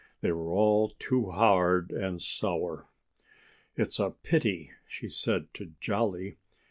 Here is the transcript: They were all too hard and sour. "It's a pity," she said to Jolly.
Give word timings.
They 0.21 0.31
were 0.31 0.49
all 0.49 0.95
too 0.97 1.29
hard 1.29 1.91
and 1.91 2.19
sour. 2.19 2.87
"It's 3.75 3.99
a 3.99 4.09
pity," 4.23 4.71
she 4.87 5.09
said 5.09 5.53
to 5.53 5.73
Jolly. 5.79 6.37